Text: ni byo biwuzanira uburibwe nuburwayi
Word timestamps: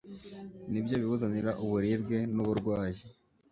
ni 0.71 0.79
byo 0.83 0.95
biwuzanira 1.01 1.51
uburibwe 1.63 2.17
nuburwayi 2.33 3.01